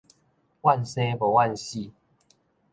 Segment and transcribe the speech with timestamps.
[0.03, 0.05] 怨生
[1.19, 1.91] 無怨死